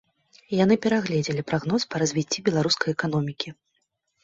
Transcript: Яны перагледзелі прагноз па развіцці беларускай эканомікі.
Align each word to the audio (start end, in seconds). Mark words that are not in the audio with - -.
Яны 0.63 0.77
перагледзелі 0.85 1.43
прагноз 1.51 1.87
па 1.93 2.03
развіцці 2.05 2.45
беларускай 2.49 2.89
эканомікі. 2.97 3.57